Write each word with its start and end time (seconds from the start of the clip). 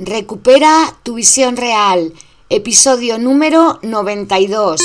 Recupera 0.00 0.96
tu 1.02 1.14
visión 1.14 1.56
real, 1.56 2.12
episodio 2.50 3.18
número 3.18 3.80
92. 3.82 4.80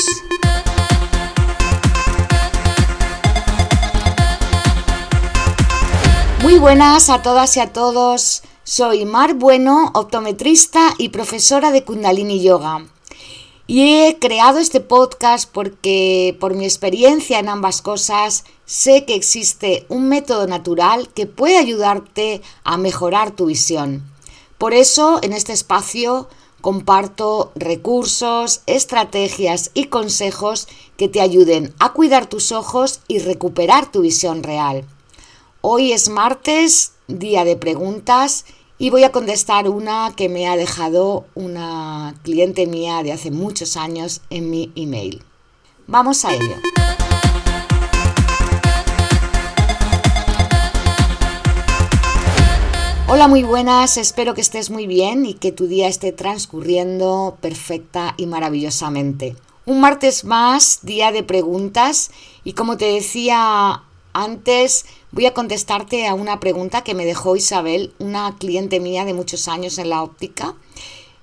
Muy 6.42 6.58
buenas 6.58 7.10
a 7.10 7.22
todas 7.22 7.56
y 7.56 7.60
a 7.60 7.72
todos. 7.72 8.42
Soy 8.64 9.04
Mar 9.04 9.34
Bueno, 9.34 9.92
optometrista 9.94 10.94
y 10.98 11.10
profesora 11.10 11.70
de 11.70 11.84
Kundalini 11.84 12.42
Yoga. 12.42 12.84
Y 13.68 13.82
he 13.82 14.18
creado 14.18 14.58
este 14.58 14.80
podcast 14.80 15.48
porque 15.48 16.36
por 16.40 16.54
mi 16.54 16.64
experiencia 16.64 17.38
en 17.38 17.48
ambas 17.48 17.82
cosas 17.82 18.44
sé 18.64 19.04
que 19.04 19.14
existe 19.14 19.86
un 19.88 20.08
método 20.08 20.48
natural 20.48 21.08
que 21.14 21.26
puede 21.26 21.58
ayudarte 21.58 22.42
a 22.64 22.76
mejorar 22.78 23.30
tu 23.30 23.46
visión. 23.46 24.12
Por 24.58 24.74
eso 24.74 25.18
en 25.22 25.32
este 25.32 25.52
espacio 25.52 26.28
comparto 26.60 27.52
recursos, 27.56 28.62
estrategias 28.66 29.70
y 29.74 29.84
consejos 29.84 30.66
que 30.96 31.08
te 31.08 31.20
ayuden 31.20 31.74
a 31.78 31.92
cuidar 31.92 32.26
tus 32.26 32.52
ojos 32.52 33.00
y 33.06 33.18
recuperar 33.18 33.92
tu 33.92 34.00
visión 34.00 34.42
real. 34.42 34.84
Hoy 35.60 35.92
es 35.92 36.08
martes, 36.08 36.92
día 37.06 37.44
de 37.44 37.56
preguntas 37.56 38.46
y 38.78 38.90
voy 38.90 39.04
a 39.04 39.12
contestar 39.12 39.68
una 39.68 40.14
que 40.16 40.28
me 40.28 40.48
ha 40.48 40.56
dejado 40.56 41.26
una 41.34 42.14
cliente 42.22 42.66
mía 42.66 43.02
de 43.02 43.12
hace 43.12 43.30
muchos 43.30 43.76
años 43.76 44.22
en 44.30 44.50
mi 44.50 44.72
email. 44.74 45.22
Vamos 45.86 46.24
a 46.24 46.34
ello. 46.34 46.56
Hola, 53.14 53.28
muy 53.28 53.44
buenas, 53.44 53.96
espero 53.96 54.34
que 54.34 54.40
estés 54.40 54.70
muy 54.70 54.88
bien 54.88 55.24
y 55.24 55.34
que 55.34 55.52
tu 55.52 55.68
día 55.68 55.86
esté 55.86 56.10
transcurriendo 56.10 57.38
perfecta 57.40 58.14
y 58.16 58.26
maravillosamente. 58.26 59.36
Un 59.66 59.80
martes 59.80 60.24
más, 60.24 60.80
día 60.82 61.12
de 61.12 61.22
preguntas 61.22 62.10
y 62.42 62.54
como 62.54 62.76
te 62.76 62.86
decía 62.86 63.84
antes, 64.12 64.86
voy 65.12 65.26
a 65.26 65.32
contestarte 65.32 66.08
a 66.08 66.14
una 66.14 66.40
pregunta 66.40 66.82
que 66.82 66.94
me 66.94 67.06
dejó 67.06 67.36
Isabel, 67.36 67.94
una 68.00 68.34
cliente 68.36 68.80
mía 68.80 69.04
de 69.04 69.14
muchos 69.14 69.46
años 69.46 69.78
en 69.78 69.90
la 69.90 70.02
óptica. 70.02 70.56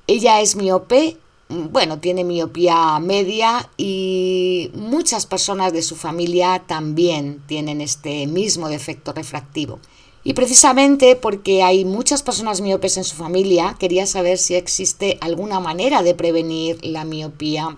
Ella 0.08 0.40
es 0.40 0.56
miope, 0.56 1.18
bueno, 1.50 2.00
tiene 2.00 2.24
miopía 2.24 2.98
media 3.00 3.70
y 3.76 4.72
muchas 4.76 5.26
personas 5.26 5.74
de 5.74 5.82
su 5.82 5.98
familia 5.98 6.64
también 6.66 7.44
tienen 7.48 7.82
este 7.82 8.28
mismo 8.28 8.70
defecto 8.70 9.12
refractivo. 9.12 9.82
Y 10.24 10.34
precisamente 10.34 11.16
porque 11.16 11.64
hay 11.64 11.84
muchas 11.84 12.22
personas 12.22 12.62
miopes 12.62 12.98
en 12.98 13.04
su 13.04 13.16
familia, 13.16 13.76
quería 13.80 14.06
saber 14.06 14.38
si 14.38 14.56
existe 14.56 15.18
alguna 15.20 15.60
manera 15.60 16.04
de 16.04 16.14
prevenir 16.14 16.84
la 16.86 17.06
miopía 17.06 17.78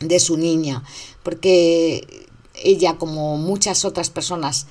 de 0.00 0.20
su 0.20 0.36
niña, 0.36 0.84
porque 1.22 2.26
ella, 2.54 2.96
como 2.98 3.36
muchas 3.36 3.84
otras 3.84 4.10
personas, 4.10 4.66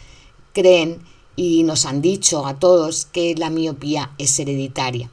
creen 0.53 1.01
y 1.35 1.63
nos 1.63 1.85
han 1.85 2.01
dicho 2.01 2.45
a 2.45 2.59
todos 2.59 3.05
que 3.05 3.35
la 3.35 3.49
miopía 3.49 4.11
es 4.17 4.39
hereditaria. 4.39 5.11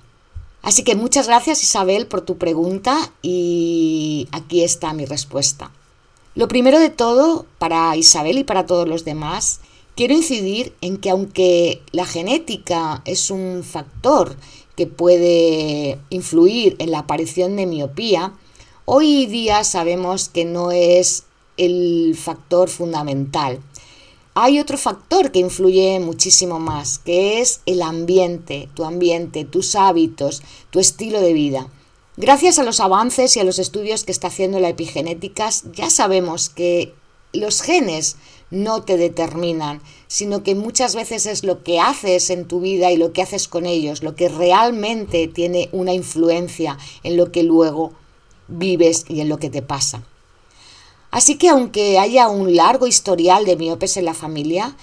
Así 0.62 0.84
que 0.84 0.94
muchas 0.94 1.26
gracias 1.26 1.64
Isabel 1.64 2.06
por 2.06 2.20
tu 2.20 2.38
pregunta 2.38 3.12
y 3.20 4.28
aquí 4.30 4.62
está 4.62 4.92
mi 4.92 5.04
respuesta. 5.04 5.72
Lo 6.36 6.46
primero 6.46 6.78
de 6.78 6.88
todo, 6.88 7.46
para 7.58 7.96
Isabel 7.96 8.38
y 8.38 8.44
para 8.44 8.64
todos 8.64 8.88
los 8.88 9.04
demás, 9.04 9.60
quiero 9.96 10.14
incidir 10.14 10.74
en 10.80 10.96
que 10.96 11.10
aunque 11.10 11.82
la 11.92 12.06
genética 12.06 13.02
es 13.04 13.30
un 13.30 13.62
factor 13.64 14.36
que 14.76 14.86
puede 14.86 15.98
influir 16.10 16.76
en 16.78 16.90
la 16.90 17.00
aparición 17.00 17.56
de 17.56 17.66
miopía, 17.66 18.32
hoy 18.84 19.26
día 19.26 19.64
sabemos 19.64 20.28
que 20.28 20.44
no 20.44 20.70
es 20.70 21.24
el 21.56 22.16
factor 22.16 22.68
fundamental. 22.68 23.60
Hay 24.34 24.58
otro 24.58 24.78
factor 24.78 25.30
que 25.30 25.40
influye 25.40 26.00
muchísimo 26.00 26.58
más, 26.58 26.98
que 26.98 27.40
es 27.40 27.60
el 27.66 27.82
ambiente, 27.82 28.70
tu 28.74 28.84
ambiente, 28.84 29.44
tus 29.44 29.74
hábitos, 29.74 30.42
tu 30.70 30.80
estilo 30.80 31.20
de 31.20 31.34
vida. 31.34 31.68
Gracias 32.16 32.58
a 32.58 32.62
los 32.62 32.80
avances 32.80 33.36
y 33.36 33.40
a 33.40 33.44
los 33.44 33.58
estudios 33.58 34.04
que 34.04 34.12
está 34.12 34.28
haciendo 34.28 34.58
la 34.58 34.70
epigenética, 34.70 35.50
ya 35.74 35.90
sabemos 35.90 36.48
que 36.48 36.94
los 37.34 37.60
genes 37.60 38.16
no 38.52 38.82
te 38.82 38.98
determinan, 38.98 39.80
sino 40.06 40.42
que 40.42 40.54
muchas 40.54 40.94
veces 40.94 41.24
es 41.26 41.42
lo 41.42 41.64
que 41.64 41.80
haces 41.80 42.28
en 42.30 42.46
tu 42.46 42.60
vida 42.60 42.92
y 42.92 42.98
lo 42.98 43.12
que 43.12 43.22
haces 43.22 43.48
con 43.48 43.64
ellos, 43.66 44.02
lo 44.02 44.14
que 44.14 44.28
realmente 44.28 45.26
tiene 45.26 45.70
una 45.72 45.94
influencia 45.94 46.78
en 47.02 47.16
lo 47.16 47.32
que 47.32 47.42
luego 47.42 47.92
vives 48.48 49.06
y 49.08 49.20
en 49.22 49.30
lo 49.30 49.38
que 49.38 49.48
te 49.48 49.62
pasa. 49.62 50.02
Así 51.10 51.36
que 51.36 51.48
aunque 51.48 51.98
haya 51.98 52.28
un 52.28 52.54
largo 52.54 52.86
historial 52.86 53.46
de 53.46 53.56
miopes 53.56 53.96
en 53.96 54.04
la 54.04 54.14
familia 54.14 54.76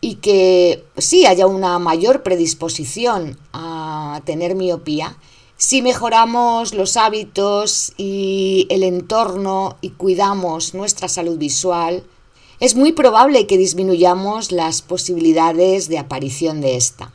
y 0.00 0.16
que 0.16 0.84
sí 0.98 1.24
haya 1.24 1.46
una 1.46 1.78
mayor 1.78 2.24
predisposición 2.24 3.38
a 3.52 4.20
tener 4.24 4.56
miopía, 4.56 5.16
si 5.56 5.80
mejoramos 5.80 6.74
los 6.74 6.96
hábitos 6.96 7.92
y 7.96 8.66
el 8.68 8.82
entorno 8.82 9.76
y 9.80 9.90
cuidamos 9.90 10.74
nuestra 10.74 11.06
salud 11.06 11.38
visual, 11.38 12.02
es 12.62 12.76
muy 12.76 12.92
probable 12.92 13.48
que 13.48 13.58
disminuyamos 13.58 14.52
las 14.52 14.82
posibilidades 14.82 15.88
de 15.88 15.98
aparición 15.98 16.60
de 16.60 16.76
esta. 16.76 17.12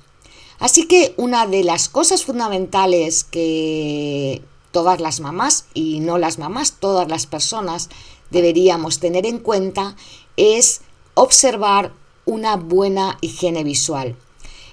Así 0.60 0.88
que 0.88 1.14
una 1.16 1.48
de 1.48 1.64
las 1.64 1.88
cosas 1.88 2.26
fundamentales 2.26 3.24
que 3.24 4.42
todas 4.72 5.00
las 5.00 5.22
mamás, 5.22 5.64
y 5.74 6.02
no 6.02 6.18
las 6.18 6.38
mamás, 6.38 6.74
todas 6.82 7.08
las 7.08 7.28
personas 7.28 7.88
deberíamos 8.30 9.00
tener 9.00 9.26
en 9.26 9.38
cuenta 9.38 9.96
es 10.36 10.82
observar 11.14 11.94
una 12.26 12.58
buena 12.58 13.18
higiene 13.22 13.64
visual. 13.64 14.18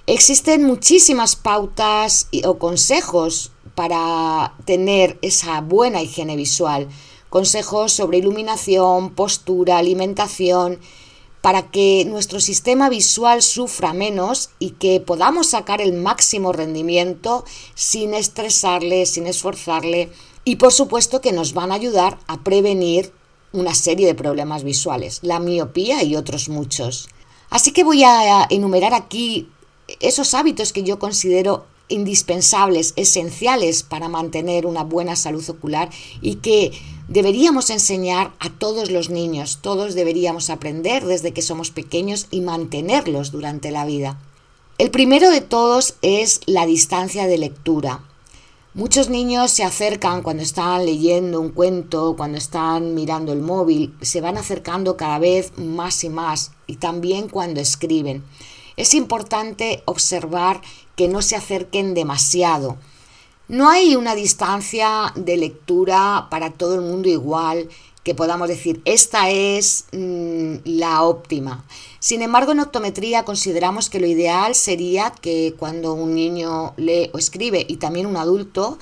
Existen 0.09 0.65
muchísimas 0.65 1.37
pautas 1.37 2.27
o 2.45 2.59
consejos 2.59 3.53
para 3.77 4.55
tener 4.65 5.21
esa 5.23 5.61
buena 5.61 6.03
higiene 6.03 6.35
visual. 6.35 6.89
Consejos 7.35 7.93
sobre 7.93 8.19
iluminación, 8.19 9.11
postura, 9.11 9.79
alimentación, 9.79 10.79
para 11.41 11.69
que 11.69 12.05
nuestro 12.07 12.39
sistema 12.39 12.89
visual 12.89 13.43
sufra 13.43 13.93
menos 13.93 14.51
y 14.61 14.71
que 14.71 15.01
podamos 15.01 15.49
sacar 15.49 15.81
el 15.81 15.95
máximo 15.95 16.53
rendimiento 16.53 17.45
sin 17.75 18.15
estresarle, 18.15 19.05
sin 19.05 19.27
esforzarle 19.27 20.13
y 20.45 20.57
por 20.57 20.73
supuesto 20.73 21.21
que 21.21 21.33
nos 21.33 21.55
van 21.55 21.73
a 21.73 21.75
ayudar 21.75 22.21
a 22.29 22.45
prevenir 22.45 23.13
una 23.53 23.75
serie 23.75 24.07
de 24.07 24.15
problemas 24.15 24.63
visuales, 24.63 25.19
la 25.23 25.41
miopía 25.41 26.05
y 26.05 26.15
otros 26.15 26.49
muchos. 26.49 27.09
Así 27.51 27.73
que 27.73 27.83
voy 27.83 28.05
a 28.05 28.47
enumerar 28.49 28.95
aquí 28.95 29.49
esos 29.99 30.35
hábitos 30.35 30.73
que 30.73 30.85
yo 30.85 31.01
considero 31.01 31.67
indispensables, 31.89 32.93
esenciales 32.95 33.83
para 33.83 34.09
mantener 34.09 34.67
una 34.67 34.85
buena 34.85 35.17
salud 35.17 35.45
ocular 35.51 35.91
y 36.23 36.37
que 36.37 36.73
deberíamos 37.09 37.71
enseñar 37.71 38.33
a 38.39 38.51
todos 38.51 38.91
los 38.91 39.11
niños. 39.11 39.59
Todos 39.61 39.95
deberíamos 39.95 40.51
aprender 40.51 41.05
desde 41.05 41.33
que 41.33 41.43
somos 41.43 41.71
pequeños 41.71 42.27
y 42.31 42.41
mantenerlos 42.41 43.31
durante 43.33 43.71
la 43.71 43.85
vida. 43.85 44.19
El 44.79 44.91
primero 44.91 45.31
de 45.31 45.41
todos 45.41 45.95
es 46.03 46.41
la 46.47 46.67
distancia 46.67 47.27
de 47.27 47.39
lectura. 47.39 48.03
Muchos 48.75 49.09
niños 49.09 49.53
se 49.53 49.63
acercan 49.63 50.23
cuando 50.23 50.43
están 50.43 50.85
leyendo 50.85 51.41
un 51.41 51.51
cuento, 51.51 52.17
cuando 52.17 52.39
están 52.39 52.93
mirando 52.93 53.33
el 53.33 53.41
móvil, 53.41 53.95
se 54.01 54.21
van 54.21 54.37
acercando 54.37 54.97
cada 54.97 55.21
vez 55.21 55.57
más 55.57 56.03
y 56.03 56.09
más 56.09 56.51
y 56.67 56.77
también 56.77 57.29
cuando 57.29 57.61
escriben. 57.61 58.25
Es 58.77 58.95
importante 58.95 59.85
observar 59.85 60.61
que 60.97 61.07
no 61.07 61.23
se 61.23 61.37
acerquen 61.37 61.95
demasiado. 61.95 62.77
No 63.49 63.69
hay 63.69 63.95
una 63.95 64.15
distancia 64.15 65.13
de 65.17 65.37
lectura 65.37 66.29
para 66.31 66.51
todo 66.51 66.77
el 66.77 66.81
mundo 66.81 67.09
igual 67.11 67.69
que 68.03 68.15
podamos 68.15 68.49
decir, 68.49 68.83
esta 68.85 69.31
es 69.31 69.87
mm, 69.93 70.57
la 70.65 71.03
óptima. 71.03 71.65
Sin 72.01 72.23
embargo, 72.23 72.53
en 72.53 72.61
optometría 72.61 73.25
consideramos 73.25 73.89
que 73.89 74.01
lo 74.01 74.07
ideal 74.07 74.55
sería 74.55 75.11
que 75.11 75.55
cuando 75.59 75.95
un 75.95 76.15
niño 76.15 76.75
lee 76.77 77.11
o 77.13 77.19
escribe 77.19 77.65
y 77.67 77.77
también 77.77 78.07
un 78.07 78.19
adulto, 78.19 78.79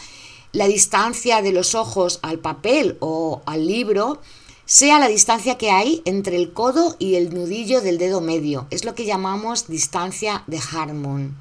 la 0.52 0.66
distancia 0.66 1.40
de 1.40 1.52
los 1.52 1.74
ojos 1.74 2.18
al 2.22 2.38
papel 2.40 2.96
o 3.00 3.42
al 3.46 3.66
libro 3.66 4.20
sea 4.64 4.98
la 4.98 5.08
distancia 5.08 5.56
que 5.56 5.70
hay 5.70 6.02
entre 6.04 6.36
el 6.36 6.52
codo 6.52 6.96
y 6.98 7.14
el 7.14 7.32
nudillo 7.32 7.80
del 7.80 7.98
dedo 7.98 8.20
medio. 8.20 8.66
Es 8.70 8.84
lo 8.84 8.94
que 8.94 9.06
llamamos 9.06 9.68
distancia 9.68 10.44
de 10.46 10.58
Harmon. 10.58 11.36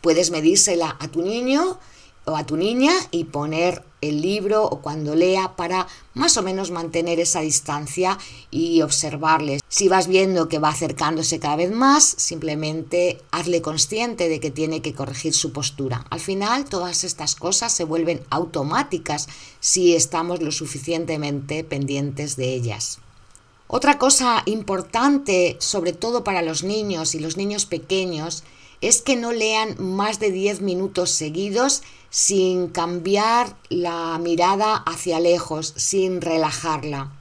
Puedes 0.00 0.30
medírsela 0.30 0.96
a 1.00 1.08
tu 1.08 1.22
niño 1.22 1.78
a 2.34 2.44
tu 2.44 2.56
niña 2.56 2.92
y 3.10 3.24
poner 3.24 3.84
el 4.00 4.20
libro 4.20 4.64
o 4.64 4.80
cuando 4.80 5.14
lea 5.14 5.54
para 5.56 5.86
más 6.14 6.36
o 6.36 6.42
menos 6.42 6.70
mantener 6.70 7.20
esa 7.20 7.40
distancia 7.40 8.18
y 8.50 8.82
observarles. 8.82 9.62
Si 9.68 9.88
vas 9.88 10.08
viendo 10.08 10.48
que 10.48 10.58
va 10.58 10.70
acercándose 10.70 11.38
cada 11.38 11.56
vez 11.56 11.70
más, 11.70 12.04
simplemente 12.04 13.20
hazle 13.30 13.62
consciente 13.62 14.28
de 14.28 14.40
que 14.40 14.50
tiene 14.50 14.82
que 14.82 14.94
corregir 14.94 15.34
su 15.34 15.52
postura. 15.52 16.04
Al 16.10 16.20
final 16.20 16.64
todas 16.64 17.04
estas 17.04 17.36
cosas 17.36 17.72
se 17.72 17.84
vuelven 17.84 18.22
automáticas 18.30 19.28
si 19.60 19.94
estamos 19.94 20.42
lo 20.42 20.50
suficientemente 20.50 21.62
pendientes 21.62 22.36
de 22.36 22.54
ellas. 22.54 22.98
Otra 23.68 23.98
cosa 23.98 24.42
importante, 24.46 25.56
sobre 25.58 25.92
todo 25.92 26.22
para 26.22 26.42
los 26.42 26.62
niños 26.62 27.14
y 27.14 27.18
los 27.18 27.36
niños 27.36 27.66
pequeños, 27.66 28.44
es 28.80 29.02
que 29.02 29.16
no 29.16 29.32
lean 29.32 29.74
más 29.78 30.20
de 30.20 30.30
10 30.30 30.60
minutos 30.60 31.10
seguidos 31.10 31.82
sin 32.16 32.68
cambiar 32.68 33.58
la 33.68 34.18
mirada 34.18 34.74
hacia 34.74 35.20
lejos, 35.20 35.74
sin 35.76 36.22
relajarla. 36.22 37.12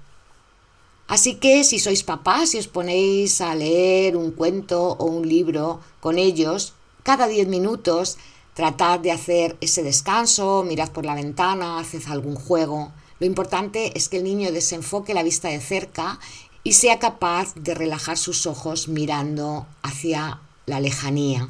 Así 1.09 1.35
que 1.35 1.65
si 1.65 1.79
sois 1.79 2.03
papás 2.03 2.55
y 2.55 2.59
os 2.59 2.69
ponéis 2.69 3.41
a 3.41 3.55
leer 3.55 4.15
un 4.15 4.31
cuento 4.31 4.95
o 4.95 5.03
un 5.03 5.27
libro 5.27 5.81
con 5.99 6.17
ellos, 6.17 6.75
cada 7.03 7.27
10 7.27 7.49
minutos 7.49 8.17
tratad 8.53 9.01
de 9.01 9.11
hacer 9.11 9.57
ese 9.59 9.83
descanso, 9.83 10.63
mirad 10.63 10.91
por 10.91 11.05
la 11.05 11.13
ventana, 11.13 11.77
haced 11.77 12.03
algún 12.07 12.35
juego. 12.35 12.93
Lo 13.19 13.25
importante 13.25 13.91
es 13.97 14.07
que 14.07 14.19
el 14.19 14.23
niño 14.23 14.53
desenfoque 14.53 15.13
la 15.13 15.23
vista 15.23 15.49
de 15.49 15.59
cerca 15.59 16.21
y 16.63 16.71
sea 16.71 16.99
capaz 16.99 17.53
de 17.55 17.73
relajar 17.73 18.17
sus 18.17 18.47
ojos 18.47 18.87
mirando 18.87 19.67
hacia 19.83 20.39
la 20.65 20.79
lejanía. 20.79 21.49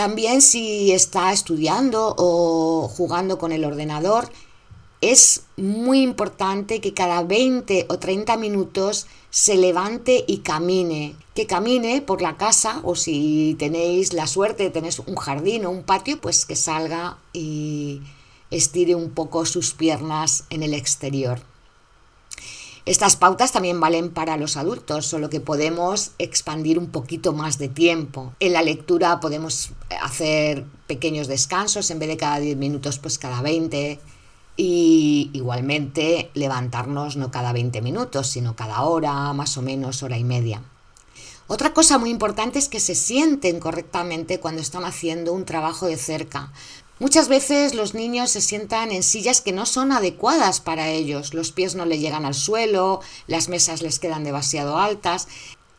También 0.00 0.40
si 0.40 0.92
está 0.92 1.30
estudiando 1.30 2.14
o 2.16 2.88
jugando 2.88 3.36
con 3.36 3.52
el 3.52 3.66
ordenador, 3.66 4.30
es 5.02 5.42
muy 5.58 6.00
importante 6.00 6.80
que 6.80 6.94
cada 6.94 7.22
20 7.22 7.84
o 7.90 7.98
30 7.98 8.38
minutos 8.38 9.08
se 9.28 9.56
levante 9.56 10.24
y 10.26 10.38
camine, 10.38 11.16
que 11.34 11.46
camine 11.46 12.00
por 12.00 12.22
la 12.22 12.38
casa 12.38 12.80
o 12.82 12.94
si 12.94 13.56
tenéis 13.58 14.14
la 14.14 14.26
suerte 14.26 14.62
de 14.62 14.70
tener 14.70 14.94
un 15.06 15.16
jardín 15.16 15.66
o 15.66 15.70
un 15.70 15.82
patio, 15.82 16.18
pues 16.18 16.46
que 16.46 16.56
salga 16.56 17.18
y 17.34 18.00
estire 18.50 18.94
un 18.94 19.10
poco 19.10 19.44
sus 19.44 19.74
piernas 19.74 20.44
en 20.48 20.62
el 20.62 20.72
exterior. 20.72 21.42
Estas 22.86 23.16
pautas 23.16 23.52
también 23.52 23.78
valen 23.78 24.10
para 24.10 24.36
los 24.36 24.56
adultos, 24.56 25.06
solo 25.06 25.28
que 25.28 25.40
podemos 25.40 26.12
expandir 26.18 26.78
un 26.78 26.88
poquito 26.88 27.32
más 27.32 27.58
de 27.58 27.68
tiempo. 27.68 28.32
En 28.40 28.54
la 28.54 28.62
lectura 28.62 29.20
podemos 29.20 29.70
hacer 30.02 30.64
pequeños 30.86 31.28
descansos, 31.28 31.90
en 31.90 31.98
vez 31.98 32.08
de 32.08 32.16
cada 32.16 32.38
10 32.38 32.56
minutos, 32.56 32.98
pues 32.98 33.18
cada 33.18 33.42
20. 33.42 34.00
Y 34.56 35.30
igualmente 35.32 36.30
levantarnos 36.34 37.16
no 37.16 37.30
cada 37.30 37.52
20 37.52 37.80
minutos, 37.82 38.26
sino 38.26 38.56
cada 38.56 38.82
hora, 38.82 39.32
más 39.32 39.56
o 39.56 39.62
menos 39.62 40.02
hora 40.02 40.18
y 40.18 40.24
media. 40.24 40.62
Otra 41.46 41.74
cosa 41.74 41.98
muy 41.98 42.10
importante 42.10 42.58
es 42.58 42.68
que 42.68 42.78
se 42.78 42.94
sienten 42.94 43.58
correctamente 43.58 44.38
cuando 44.38 44.62
están 44.62 44.84
haciendo 44.84 45.32
un 45.32 45.44
trabajo 45.44 45.86
de 45.86 45.96
cerca. 45.96 46.52
Muchas 47.00 47.28
veces 47.28 47.74
los 47.74 47.94
niños 47.94 48.30
se 48.30 48.42
sientan 48.42 48.92
en 48.92 49.02
sillas 49.02 49.40
que 49.40 49.52
no 49.52 49.64
son 49.64 49.90
adecuadas 49.90 50.60
para 50.60 50.90
ellos, 50.90 51.32
los 51.32 51.50
pies 51.50 51.74
no 51.74 51.86
le 51.86 51.98
llegan 51.98 52.26
al 52.26 52.34
suelo, 52.34 53.00
las 53.26 53.48
mesas 53.48 53.80
les 53.80 53.98
quedan 53.98 54.22
demasiado 54.22 54.76
altas. 54.76 55.26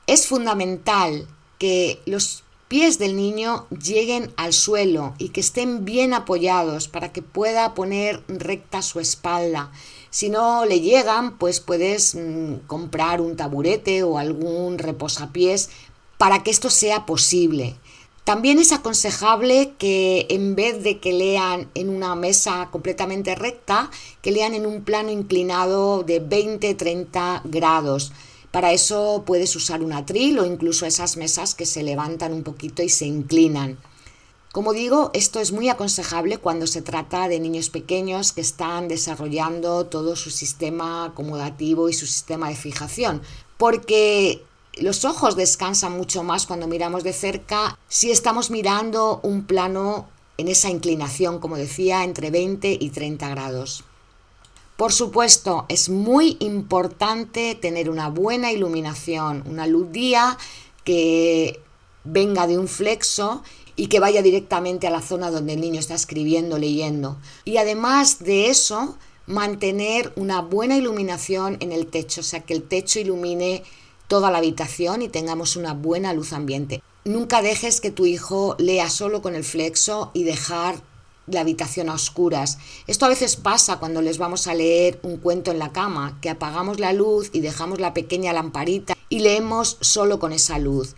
Es 0.08 0.26
fundamental 0.26 1.28
que 1.60 2.02
los 2.08 2.44
pies 2.68 2.98
del 2.98 3.16
niño 3.16 3.68
lleguen 3.70 4.34
al 4.36 4.52
suelo 4.52 5.14
y 5.20 5.30
que 5.30 5.42
estén 5.42 5.86
bien 5.86 6.16
apoyados 6.16 6.88
para 6.88 7.12
que 7.12 7.22
pueda 7.22 7.76
poner 7.76 8.24
recta 8.28 8.82
su 8.82 9.00
espalda. 9.00 9.72
Si 10.10 10.30
no 10.30 10.66
le 10.66 10.80
llegan, 10.80 11.38
pues 11.38 11.60
puedes 11.60 12.16
mm, 12.16 12.66
comprar 12.66 13.22
un 13.22 13.36
taburete 13.36 14.02
o 14.02 14.18
algún 14.18 14.80
reposapiés 14.80 15.70
para 16.18 16.42
que 16.42 16.50
esto 16.50 16.72
sea 16.72 17.06
posible. 17.06 17.76
También 18.24 18.60
es 18.60 18.72
aconsejable 18.72 19.74
que 19.80 20.28
en 20.30 20.56
vez 20.56 20.84
de 20.84 21.00
que 21.00 21.12
lean 21.12 21.70
en 21.74 21.90
una 21.90 22.16
mesa 22.16 22.70
completamente 22.72 23.34
recta, 23.34 23.90
que 24.22 24.32
lean 24.32 24.54
en 24.54 24.68
un 24.68 24.84
plano 24.84 25.10
inclinado 25.10 26.04
de 26.04 26.22
20-30 26.22 27.42
grados. 27.46 28.12
Para 28.52 28.74
eso 28.74 29.24
puedes 29.26 29.56
usar 29.56 29.82
un 29.82 29.94
atril 29.94 30.38
o 30.38 30.46
incluso 30.46 30.86
esas 30.86 31.18
mesas 31.18 31.56
que 31.56 31.66
se 31.66 31.84
levantan 31.84 32.34
un 32.34 32.44
poquito 32.44 32.84
y 32.84 32.90
se 32.90 33.06
inclinan. 33.06 33.80
Como 34.52 34.74
digo, 34.74 35.12
esto 35.14 35.40
es 35.40 35.54
muy 35.54 35.70
aconsejable 35.70 36.38
cuando 36.38 36.68
se 36.68 36.82
trata 36.82 37.30
de 37.30 37.40
niños 37.40 37.70
pequeños 37.70 38.34
que 38.34 38.42
están 38.42 38.90
desarrollando 38.90 39.86
todo 39.86 40.18
su 40.18 40.30
sistema 40.30 41.06
acomodativo 41.06 41.88
y 41.88 41.94
su 41.94 42.06
sistema 42.06 42.50
de 42.50 42.56
fijación, 42.56 43.22
porque 43.58 44.44
los 44.78 45.06
ojos 45.06 45.36
descansan 45.36 45.94
mucho 45.94 46.24
más 46.24 46.46
cuando 46.46 46.68
miramos 46.68 47.04
de 47.04 47.14
cerca 47.14 47.78
si 47.88 48.12
estamos 48.12 48.52
mirando 48.52 49.20
un 49.24 49.44
plano 49.44 50.08
en 50.38 50.48
esa 50.48 50.70
inclinación, 50.70 51.40
como 51.40 51.58
decía, 51.58 52.04
entre 52.04 52.32
20 52.32 52.78
y 52.80 52.90
30 52.90 53.30
grados. 53.30 53.84
Por 54.78 54.94
supuesto, 54.94 55.66
es 55.70 55.90
muy 55.90 56.38
importante 56.40 57.54
tener 57.54 57.90
una 57.90 58.10
buena 58.10 58.52
iluminación, 58.52 59.44
una 59.46 59.68
luz 59.68 59.92
día 59.92 60.38
que 60.84 61.60
venga 62.04 62.48
de 62.48 62.58
un 62.58 62.68
flexo 62.68 63.44
y 63.76 63.88
que 63.88 64.00
vaya 64.00 64.24
directamente 64.24 64.88
a 64.88 64.92
la 64.92 65.02
zona 65.02 65.30
donde 65.30 65.54
el 65.54 65.62
niño 65.62 65.80
está 65.80 65.94
escribiendo, 65.94 66.58
leyendo. 66.58 67.18
Y 67.46 67.58
además 67.58 68.20
de 68.24 68.50
eso, 68.50 68.98
mantener 69.28 70.12
una 70.16 70.42
buena 70.42 70.78
iluminación 70.78 71.58
en 71.60 71.72
el 71.72 71.88
techo, 71.88 72.22
o 72.22 72.24
sea, 72.24 72.40
que 72.42 72.54
el 72.54 72.64
techo 72.64 73.00
ilumine 73.00 73.64
toda 74.12 74.30
la 74.30 74.40
habitación 74.40 75.02
y 75.02 75.08
tengamos 75.08 75.56
una 75.56 75.74
buena 75.74 76.12
luz 76.12 76.34
ambiente. 76.34 76.84
Nunca 77.06 77.42
dejes 77.42 77.80
que 77.80 77.92
tu 77.92 78.06
hijo 78.06 78.58
lea 78.60 78.90
solo 78.90 79.22
con 79.22 79.36
el 79.36 79.46
flexo 79.46 80.12
y 80.14 80.26
dejar 80.26 80.76
la 81.28 81.40
habitación 81.40 81.88
a 81.88 81.94
oscuras. 81.94 82.58
Esto 82.88 83.06
a 83.06 83.08
veces 83.08 83.38
pasa 83.38 83.80
cuando 83.80 84.02
les 84.02 84.18
vamos 84.18 84.48
a 84.48 84.54
leer 84.54 85.00
un 85.04 85.16
cuento 85.16 85.50
en 85.50 85.60
la 85.60 85.72
cama, 85.72 86.18
que 86.20 86.30
apagamos 86.30 86.78
la 86.78 86.92
luz 86.92 87.30
y 87.32 87.40
dejamos 87.40 87.80
la 87.80 87.94
pequeña 87.94 88.34
lamparita 88.34 88.98
y 89.08 89.20
leemos 89.20 89.78
solo 89.80 90.20
con 90.20 90.34
esa 90.34 90.60
luz. 90.60 90.96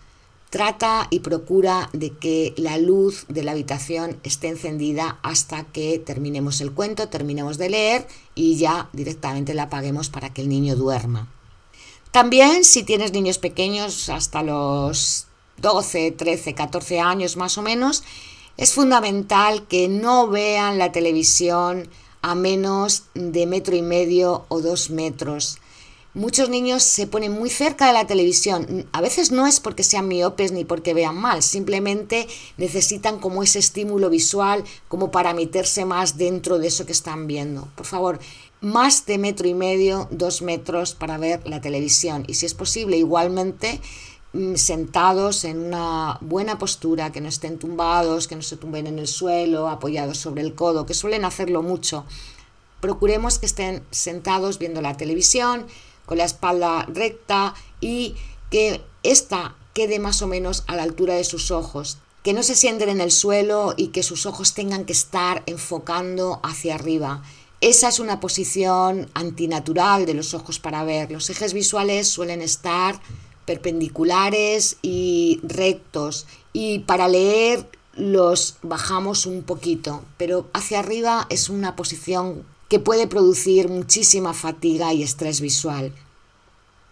Trata 0.50 1.06
y 1.12 1.20
procura 1.20 1.92
de 1.94 2.10
que 2.18 2.56
la 2.58 2.80
luz 2.80 3.28
de 3.30 3.44
la 3.44 3.52
habitación 3.52 4.18
esté 4.24 4.48
encendida 4.48 5.20
hasta 5.22 5.66
que 5.66 6.00
terminemos 6.00 6.62
el 6.62 6.72
cuento, 6.72 7.10
terminemos 7.10 7.60
de 7.60 7.70
leer 7.70 8.08
y 8.34 8.56
ya 8.56 8.90
directamente 8.92 9.54
la 9.54 9.64
apaguemos 9.64 10.10
para 10.10 10.34
que 10.34 10.42
el 10.42 10.50
niño 10.50 10.76
duerma. 10.76 11.30
También 12.14 12.64
si 12.64 12.84
tienes 12.84 13.12
niños 13.12 13.40
pequeños 13.40 14.08
hasta 14.08 14.44
los 14.44 15.26
12, 15.58 16.12
13, 16.12 16.54
14 16.54 17.00
años 17.00 17.38
más 17.38 17.58
o 17.58 17.64
menos, 17.64 18.04
es 18.56 18.72
fundamental 18.72 19.66
que 19.68 19.88
no 19.88 20.28
vean 20.28 20.78
la 20.78 20.92
televisión 20.92 21.90
a 22.22 22.36
menos 22.36 23.06
de 23.16 23.48
metro 23.48 23.76
y 23.76 23.82
medio 23.82 24.46
o 24.50 24.62
dos 24.62 24.92
metros. 24.92 25.58
Muchos 26.14 26.50
niños 26.50 26.84
se 26.84 27.08
ponen 27.08 27.32
muy 27.32 27.50
cerca 27.50 27.88
de 27.88 27.94
la 27.94 28.06
televisión. 28.06 28.88
A 28.92 29.02
veces 29.02 29.32
no 29.32 29.48
es 29.48 29.60
porque 29.60 29.82
sean 29.82 30.08
miopes 30.08 30.52
ni 30.52 30.66
porque 30.66 30.94
vean 30.94 31.18
mal, 31.18 31.42
simplemente 31.42 32.28
necesitan 32.58 33.18
como 33.18 33.42
ese 33.42 33.58
estímulo 33.58 34.12
visual 34.12 34.64
como 34.88 35.10
para 35.10 35.34
meterse 35.34 35.84
más 35.86 36.16
dentro 36.16 36.60
de 36.60 36.68
eso 36.68 36.86
que 36.86 36.92
están 36.92 37.26
viendo. 37.26 37.68
Por 37.76 37.88
favor, 37.88 38.20
más 38.64 39.06
de 39.06 39.18
metro 39.18 39.46
y 39.46 39.54
medio, 39.54 40.08
dos 40.10 40.42
metros 40.42 40.96
para 40.96 41.18
ver 41.18 41.46
la 41.46 41.60
televisión. 41.60 42.24
Y 42.28 42.36
si 42.36 42.46
es 42.46 42.54
posible, 42.54 42.96
igualmente 42.96 43.82
mm, 44.32 44.56
sentados 44.56 45.44
en 45.44 45.60
una 45.60 46.18
buena 46.22 46.58
postura, 46.58 47.12
que 47.12 47.20
no 47.20 47.28
estén 47.28 47.60
tumbados, 47.60 48.28
que 48.28 48.38
no 48.38 48.42
se 48.42 48.56
tumben 48.56 48.88
en 48.88 49.00
el 49.00 49.08
suelo, 49.08 49.68
apoyados 49.68 50.18
sobre 50.18 50.42
el 50.42 50.56
codo, 50.56 50.86
que 50.86 50.94
suelen 50.94 51.26
hacerlo 51.26 51.62
mucho. 51.62 52.06
Procuremos 52.80 53.38
que 53.38 53.48
estén 53.48 53.84
sentados 53.92 54.60
viendo 54.60 54.82
la 54.82 54.96
televisión, 54.96 55.68
con 56.06 56.18
la 56.18 56.26
espalda 56.26 56.86
recta 56.88 57.56
y 57.82 58.16
que 58.50 58.82
ésta 59.04 59.58
quede 59.74 60.00
más 60.00 60.22
o 60.22 60.28
menos 60.28 60.64
a 60.68 60.78
la 60.78 60.84
altura 60.84 61.16
de 61.16 61.26
sus 61.26 61.52
ojos, 61.52 61.98
que 62.24 62.32
no 62.32 62.44
se 62.44 62.56
sienten 62.56 62.88
en 62.88 63.02
el 63.02 63.12
suelo 63.12 63.74
y 63.76 63.90
que 63.90 64.04
sus 64.04 64.26
ojos 64.26 64.54
tengan 64.54 64.86
que 64.86 64.94
estar 64.94 65.44
enfocando 65.48 66.40
hacia 66.44 66.76
arriba 66.76 67.24
esa 67.64 67.88
es 67.88 68.00
una 68.00 68.20
posición 68.20 69.10
antinatural 69.14 70.06
de 70.06 70.14
los 70.14 70.34
ojos 70.34 70.60
para 70.60 70.84
ver. 70.84 71.10
Los 71.12 71.30
ejes 71.30 71.54
visuales 71.54 72.10
suelen 72.10 72.42
estar 72.42 73.00
perpendiculares 73.46 74.76
y 74.82 75.40
rectos 75.44 76.28
y 76.52 76.80
para 76.80 77.08
leer 77.08 77.70
los 77.96 78.58
bajamos 78.64 79.26
un 79.26 79.44
poquito, 79.44 80.04
pero 80.18 80.50
hacia 80.52 80.80
arriba 80.80 81.26
es 81.30 81.48
una 81.48 81.78
posición 81.78 82.44
que 82.68 82.80
puede 82.80 83.08
producir 83.08 83.70
muchísima 83.70 84.34
fatiga 84.34 84.94
y 84.94 85.02
estrés 85.02 85.40
visual. 85.40 85.94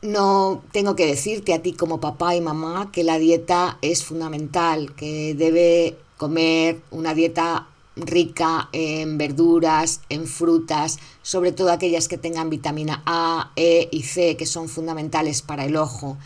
No 0.01 0.63
tengo 0.71 0.95
que 0.95 1.05
decirte 1.05 1.53
a 1.53 1.61
ti 1.61 1.73
como 1.73 1.99
papá 1.99 2.33
y 2.33 2.39
mamá 2.39 2.91
que 2.93 3.03
la 3.03 3.19
dieta 3.19 3.77
es 3.81 4.05
fundamental, 4.05 4.95
que 4.95 5.33
debe 5.35 5.97
comer 6.15 6.79
una 6.91 7.13
dieta 7.13 7.67
rica 7.95 8.69
en 8.71 9.17
verduras, 9.17 10.01
en 10.09 10.27
frutas, 10.27 10.99
sobre 11.21 11.51
todo 11.51 11.71
aquellas 11.71 12.07
que 12.07 12.17
tengan 12.17 12.49
vitamina 12.49 13.03
A, 13.05 13.51
E 13.55 13.89
y 13.91 14.03
C, 14.03 14.37
que 14.37 14.45
son 14.45 14.69
fundamentales 14.69 15.41
para 15.41 15.65
el 15.65 15.75
ojo. 15.75 16.17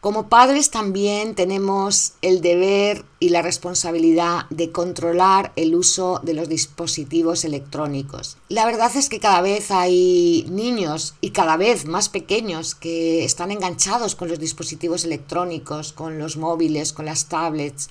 Como 0.00 0.28
padres 0.28 0.70
también 0.70 1.34
tenemos 1.34 2.12
el 2.22 2.40
deber 2.40 3.04
y 3.18 3.30
la 3.30 3.42
responsabilidad 3.42 4.46
de 4.48 4.70
controlar 4.70 5.52
el 5.56 5.74
uso 5.74 6.20
de 6.22 6.34
los 6.34 6.48
dispositivos 6.48 7.44
electrónicos. 7.44 8.36
La 8.48 8.64
verdad 8.64 8.94
es 8.94 9.08
que 9.08 9.18
cada 9.18 9.40
vez 9.40 9.72
hay 9.72 10.46
niños 10.48 11.14
y 11.20 11.30
cada 11.30 11.56
vez 11.56 11.84
más 11.86 12.08
pequeños 12.08 12.76
que 12.76 13.24
están 13.24 13.50
enganchados 13.50 14.14
con 14.14 14.28
los 14.28 14.38
dispositivos 14.38 15.04
electrónicos, 15.04 15.92
con 15.92 16.20
los 16.20 16.36
móviles, 16.36 16.92
con 16.92 17.06
las 17.06 17.26
tablets. 17.26 17.90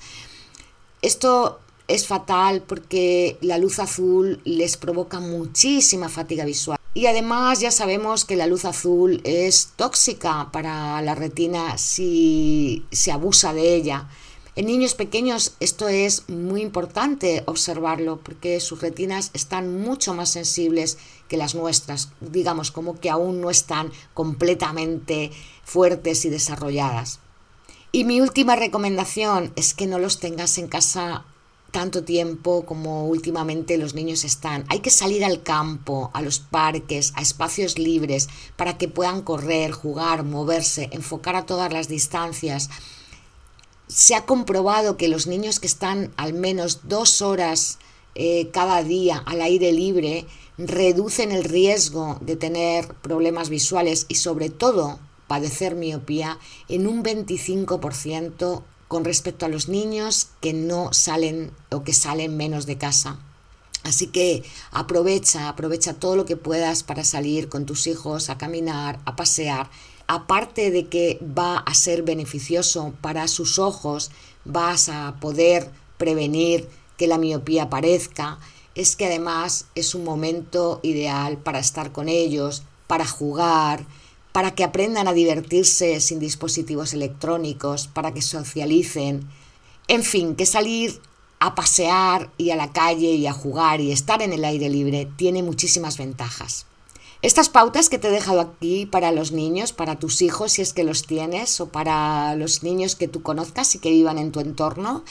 Esto 1.02 1.60
es 1.88 2.08
fatal 2.08 2.62
porque 2.62 3.38
la 3.42 3.58
luz 3.58 3.80
azul 3.80 4.42
les 4.44 4.78
provoca 4.78 5.20
muchísima 5.20 6.10
fatiga 6.10 6.46
visual. 6.46 6.78
Y 6.94 7.06
además 7.06 7.60
ya 7.60 7.72
sabemos 7.72 8.26
que 8.26 8.36
la 8.36 8.48
luz 8.48 8.66
azul 8.66 9.22
es 9.24 9.74
tóxica 9.76 10.50
para 10.52 11.02
la 11.02 11.16
retina 11.16 11.78
si 11.78 12.86
se 12.92 13.12
abusa 13.12 13.54
de 13.54 13.76
ella. 13.76 14.10
En 14.56 14.66
niños 14.66 14.96
pequeños 14.96 15.54
esto 15.60 15.88
es 15.88 16.28
muy 16.28 16.62
importante 16.62 17.44
observarlo 17.46 18.18
porque 18.18 18.60
sus 18.60 18.82
retinas 18.82 19.30
están 19.36 19.80
mucho 19.82 20.16
más 20.16 20.32
sensibles 20.32 20.98
que 21.28 21.38
las 21.38 21.54
nuestras, 21.54 22.10
digamos 22.20 22.72
como 22.72 23.00
que 23.00 23.12
aún 23.12 23.40
no 23.40 23.52
están 23.52 23.92
completamente 24.16 25.32
fuertes 25.64 26.26
y 26.26 26.30
desarrolladas. 26.30 27.20
Y 27.92 28.04
mi 28.04 28.20
última 28.20 28.56
recomendación 28.56 29.54
es 29.56 29.76
que 29.76 29.86
no 29.86 30.00
los 30.00 30.20
tengas 30.20 30.58
en 30.58 30.68
casa 30.68 31.26
tanto 31.72 32.04
tiempo 32.04 32.66
como 32.66 33.08
últimamente 33.08 33.78
los 33.78 33.94
niños 33.94 34.24
están. 34.24 34.66
Hay 34.70 34.80
que 34.80 34.90
salir 34.90 35.24
al 35.24 35.44
campo, 35.44 36.10
a 36.14 36.22
los 36.22 36.40
parques, 36.40 37.14
a 37.16 37.22
espacios 37.22 37.78
libres, 37.78 38.30
para 38.56 38.78
que 38.78 38.88
puedan 38.88 39.22
correr, 39.22 39.72
jugar, 39.72 40.24
moverse, 40.24 40.90
enfocar 40.92 41.36
a 41.36 41.46
todas 41.46 41.72
las 41.72 41.88
distancias. 41.88 42.70
Se 43.88 44.16
ha 44.16 44.26
comprobado 44.26 44.98
que 44.98 45.08
los 45.08 45.28
niños 45.28 45.60
que 45.60 45.68
están 45.68 46.12
al 46.18 46.34
menos 46.34 46.88
dos 46.88 47.22
horas 47.22 47.80
eh, 48.16 48.50
cada 48.52 48.82
día 48.84 49.22
al 49.26 49.42
aire 49.42 49.72
libre 49.72 50.26
reducen 50.58 51.32
el 51.32 51.44
riesgo 51.44 52.18
de 52.22 52.36
tener 52.36 52.88
problemas 52.96 53.50
visuales 53.50 54.08
y 54.10 54.16
sobre 54.16 54.50
todo 54.50 55.00
padecer 55.28 55.76
miopía 55.76 56.40
en 56.68 56.88
un 56.88 57.04
25% 57.04 58.64
con 58.88 59.06
respecto 59.06 59.46
a 59.46 59.50
los 59.50 59.68
niños 59.68 60.30
que 60.42 60.54
no 60.54 60.94
salen 60.94 61.52
o 61.72 61.84
que 61.84 61.94
salen 61.94 62.38
menos 62.38 62.66
de 62.66 62.78
casa. 62.78 63.20
Así 63.84 64.08
que 64.08 64.44
aprovecha, 64.72 65.48
aprovecha 65.48 65.94
todo 65.94 66.16
lo 66.16 66.26
que 66.26 66.36
puedas 66.36 66.84
para 66.84 67.04
salir 67.04 67.48
con 67.48 67.66
tus 67.66 67.88
hijos 67.88 68.30
a 68.30 68.38
caminar, 68.38 69.00
a 69.06 69.16
pasear. 69.16 69.70
Aparte 70.08 70.72
de 70.72 70.88
que 70.88 71.20
va 71.22 71.58
a 71.58 71.74
ser 71.74 72.04
beneficioso 72.04 72.94
para 73.02 73.28
sus 73.28 73.60
ojos, 73.60 74.12
vas 74.46 74.90
a 74.90 75.16
poder 75.20 75.70
prevenir 75.98 76.68
que 76.98 77.08
la 77.08 77.18
miopía 77.18 77.64
aparezca, 77.64 78.40
es 78.76 78.96
que 78.96 79.06
además 79.06 79.66
es 79.76 79.96
un 79.96 80.04
momento 80.04 80.80
ideal 80.84 81.38
para 81.38 81.60
estar 81.60 81.92
con 81.92 82.10
ellos, 82.10 82.64
para 82.88 83.06
jugar, 83.06 83.86
para 84.38 84.54
que 84.54 84.64
aprendan 84.64 85.08
a 85.08 85.14
divertirse 85.14 86.00
sin 86.00 86.20
dispositivos 86.20 86.94
electrónicos, 86.94 87.88
para 87.88 88.14
que 88.14 88.22
socialicen, 88.22 89.28
en 89.88 90.04
fin, 90.04 90.36
que 90.36 90.46
salir 90.46 91.02
a 91.40 91.56
pasear 91.56 92.30
y 92.38 92.52
a 92.52 92.56
la 92.56 92.72
calle 92.72 93.14
y 93.14 93.26
a 93.26 93.34
jugar 93.34 93.82
y 93.82 93.92
estar 93.92 94.22
en 94.22 94.34
el 94.34 94.46
aire 94.46 94.70
libre 94.70 95.08
tiene 95.18 95.42
muchísimas 95.42 95.98
ventajas. 95.98 96.68
Estas 97.24 97.50
pautas 97.50 97.90
que 97.90 97.98
te 97.98 98.10
he 98.10 98.12
dejado 98.12 98.42
aquí 98.42 98.86
para 98.86 99.12
los 99.12 99.32
niños, 99.32 99.74
para 99.74 99.98
tus 99.98 100.22
hijos 100.22 100.52
si 100.52 100.62
es 100.62 100.72
que 100.72 100.84
los 100.84 101.08
tienes, 101.08 101.60
o 101.60 101.70
para 101.70 102.36
los 102.36 102.62
niños 102.62 102.96
que 102.96 103.08
tú 103.08 103.24
conozcas 103.24 103.74
y 103.74 103.80
que 103.80 103.90
vivan 103.90 104.20
en 104.20 104.32
tu 104.32 104.40
entorno, 104.40 105.04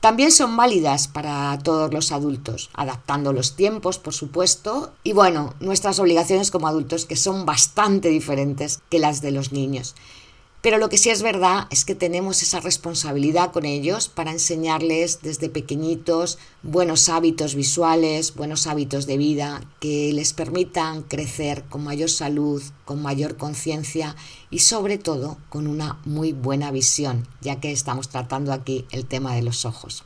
también 0.00 0.32
son 0.32 0.56
válidas 0.56 1.08
para 1.08 1.58
todos 1.58 1.92
los 1.92 2.10
adultos, 2.10 2.70
adaptando 2.72 3.32
los 3.32 3.54
tiempos, 3.54 3.98
por 3.98 4.14
supuesto, 4.14 4.92
y 5.04 5.12
bueno, 5.12 5.54
nuestras 5.60 5.98
obligaciones 5.98 6.50
como 6.50 6.68
adultos 6.68 7.04
que 7.04 7.16
son 7.16 7.44
bastante 7.44 8.08
diferentes 8.08 8.80
que 8.88 8.98
las 8.98 9.20
de 9.20 9.30
los 9.30 9.52
niños. 9.52 9.94
Pero 10.62 10.76
lo 10.76 10.90
que 10.90 10.98
sí 10.98 11.08
es 11.08 11.22
verdad 11.22 11.66
es 11.70 11.86
que 11.86 11.94
tenemos 11.94 12.42
esa 12.42 12.60
responsabilidad 12.60 13.50
con 13.50 13.64
ellos 13.64 14.08
para 14.08 14.30
enseñarles 14.30 15.20
desde 15.22 15.48
pequeñitos 15.48 16.38
buenos 16.62 17.08
hábitos 17.08 17.54
visuales, 17.54 18.34
buenos 18.34 18.66
hábitos 18.66 19.06
de 19.06 19.16
vida 19.16 19.62
que 19.80 20.12
les 20.12 20.34
permitan 20.34 21.02
crecer 21.02 21.64
con 21.70 21.82
mayor 21.82 22.10
salud, 22.10 22.62
con 22.84 23.00
mayor 23.00 23.38
conciencia 23.38 24.16
y 24.50 24.58
sobre 24.58 24.98
todo 24.98 25.38
con 25.48 25.66
una 25.66 25.98
muy 26.04 26.32
buena 26.32 26.70
visión, 26.70 27.26
ya 27.40 27.58
que 27.58 27.72
estamos 27.72 28.10
tratando 28.10 28.52
aquí 28.52 28.84
el 28.90 29.06
tema 29.06 29.34
de 29.34 29.42
los 29.42 29.64
ojos. 29.64 30.04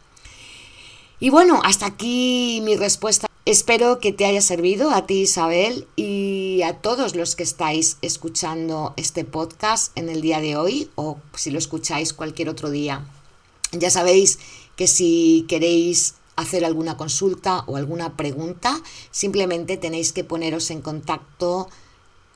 Y 1.18 1.30
bueno, 1.30 1.60
hasta 1.64 1.86
aquí 1.86 2.60
mi 2.64 2.76
respuesta 2.76 3.26
Espero 3.46 3.98
que 3.98 4.10
te 4.10 4.24
haya 4.24 4.40
servido 4.40 4.90
a 4.90 5.04
ti 5.04 5.20
Isabel 5.20 5.86
y 5.96 6.33
a 6.64 6.78
todos 6.78 7.14
los 7.14 7.36
que 7.36 7.42
estáis 7.42 7.98
escuchando 8.02 8.94
este 8.96 9.24
podcast 9.24 9.96
en 9.96 10.08
el 10.08 10.20
día 10.20 10.40
de 10.40 10.56
hoy 10.56 10.90
o 10.94 11.18
si 11.34 11.50
lo 11.50 11.58
escucháis 11.58 12.12
cualquier 12.12 12.48
otro 12.48 12.70
día. 12.70 13.04
Ya 13.72 13.90
sabéis 13.90 14.38
que 14.76 14.86
si 14.86 15.44
queréis 15.48 16.14
hacer 16.36 16.64
alguna 16.64 16.96
consulta 16.96 17.64
o 17.66 17.76
alguna 17.76 18.16
pregunta, 18.16 18.80
simplemente 19.10 19.76
tenéis 19.76 20.12
que 20.12 20.22
poneros 20.24 20.70
en 20.70 20.80
contacto 20.80 21.68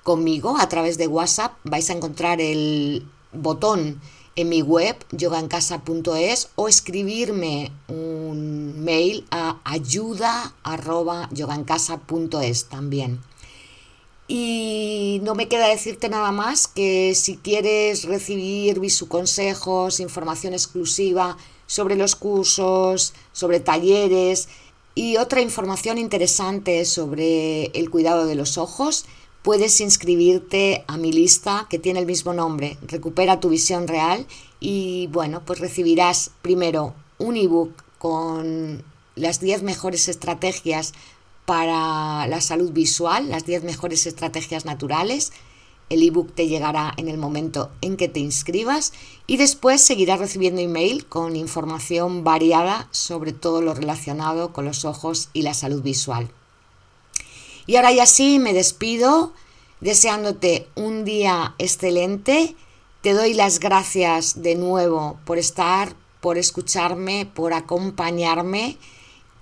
conmigo 0.03 0.59
a 0.59 0.69
través 0.69 0.99
de 0.99 1.07
WhatsApp. 1.07 1.53
Vais 1.65 1.89
a 1.91 1.95
encontrar 1.95 2.41
el 2.41 3.07
botón 3.33 4.01
en 4.37 4.49
mi 4.49 4.63
web 4.63 4.97
yogancasa.es 5.11 6.51
o 6.55 6.69
escribirme 6.69 7.73
un 7.89 8.85
mail 8.85 9.27
a 9.31 9.59
ayuda@yogancasa.es 9.65 12.65
también. 12.67 13.21
Y 14.29 15.21
no 15.23 15.35
me 15.35 15.49
queda 15.49 15.69
decirte 15.69 16.11
nada 16.11 16.33
más 16.33 16.69
que 16.69 17.15
si 17.15 17.39
quieres 17.39 18.05
recibir 18.05 18.79
consejos, 19.09 20.01
información 20.01 20.53
exclusiva 20.53 21.39
sobre 21.67 21.97
los 21.97 22.15
cursos, 22.15 23.15
sobre 23.33 23.59
talleres 23.59 24.49
y 24.95 25.17
otra 25.17 25.41
información 25.41 25.97
interesante 25.97 26.85
sobre 26.85 27.67
el 27.67 27.89
cuidado 27.89 28.27
de 28.27 28.35
los 28.35 28.59
ojos, 28.59 29.07
puedes 29.43 29.81
inscribirte 29.81 30.85
a 30.89 30.97
mi 30.97 31.13
lista 31.13 31.67
que 31.71 31.79
tiene 31.79 32.01
el 32.01 32.07
mismo 32.07 32.35
nombre, 32.35 32.77
Recupera 32.87 33.41
tu 33.41 33.49
visión 33.49 33.87
real, 33.87 34.27
y 34.61 35.07
bueno, 35.13 35.43
pues 35.47 35.61
recibirás 35.61 36.33
primero 36.43 36.95
un 37.19 37.37
ebook 37.37 37.73
con 37.99 38.83
las 39.15 39.41
10 39.41 39.63
mejores 39.63 40.09
estrategias 40.09 40.95
para 41.49 42.27
la 42.27 42.43
salud 42.43 42.73
visual, 42.73 43.31
las 43.31 43.47
10 43.47 43.65
mejores 43.65 44.07
estrategias 44.07 44.67
naturales. 44.67 45.33
El 45.89 46.03
ebook 46.03 46.35
te 46.35 46.47
llegará 46.47 46.93
en 46.99 47.09
el 47.09 47.17
momento 47.17 47.71
en 47.81 47.97
que 47.97 48.07
te 48.07 48.21
inscribas 48.21 48.93
y 49.27 49.39
después 49.39 49.81
seguirás 49.81 50.19
recibiendo 50.19 50.61
email 50.61 51.07
con 51.07 51.37
información 51.37 52.23
variada 52.23 52.87
sobre 52.91 53.33
todo 53.33 53.63
lo 53.63 53.73
relacionado 53.73 54.53
con 54.53 54.67
los 54.67 54.85
ojos 54.85 55.31
y 55.33 55.41
la 55.41 55.55
salud 55.55 55.81
visual. 55.81 56.31
Y 57.65 57.77
ahora 57.77 57.93
ya 57.93 58.05
sí, 58.05 58.39
me 58.39 58.53
despido 58.53 59.33
deseándote 59.81 60.69
un 60.75 61.07
día 61.07 61.55
excelente. 61.57 62.57
Te 63.01 63.15
doy 63.15 63.33
las 63.33 63.59
gracias 63.59 64.43
de 64.43 64.55
nuevo 64.55 65.19
por 65.25 65.39
estar, 65.39 65.97
por 66.21 66.37
escucharme, 66.37 67.25
por 67.25 67.55
acompañarme. 67.55 68.77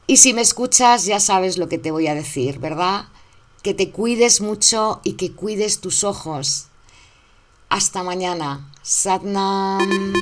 Y 0.06 0.18
si 0.18 0.32
me 0.34 0.40
escuchas 0.40 1.04
ya 1.04 1.18
sabes 1.18 1.58
lo 1.58 1.68
que 1.68 1.78
te 1.78 1.90
voy 1.90 2.06
a 2.06 2.14
decir, 2.14 2.58
¿verdad? 2.58 3.06
Que 3.62 3.74
te 3.74 3.90
cuides 3.90 4.40
mucho 4.40 5.00
y 5.02 5.14
que 5.14 5.32
cuides 5.32 5.80
tus 5.80 6.04
ojos. 6.04 6.66
Hasta 7.68 8.04
mañana. 8.04 8.72
Satnam. 8.82 10.12